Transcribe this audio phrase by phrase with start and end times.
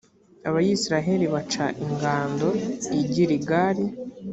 [0.49, 2.47] abayisraheli baca ingando
[2.99, 3.85] i giligali,